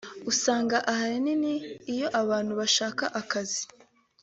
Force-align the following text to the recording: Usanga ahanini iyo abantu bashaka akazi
Usanga 0.31 0.77
ahanini 0.91 1.53
iyo 1.93 2.07
abantu 2.21 2.51
bashaka 2.59 3.03
akazi 3.21 3.63